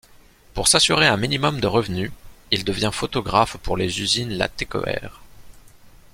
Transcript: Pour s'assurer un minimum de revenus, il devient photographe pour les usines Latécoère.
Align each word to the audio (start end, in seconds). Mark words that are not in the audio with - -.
Pour 0.55 0.67
s'assurer 0.67 1.05
un 1.05 1.15
minimum 1.15 1.59
de 1.61 1.67
revenus, 1.67 2.11
il 2.49 2.63
devient 2.65 2.89
photographe 2.91 3.57
pour 3.57 3.77
les 3.77 4.01
usines 4.01 4.33
Latécoère. 4.35 5.21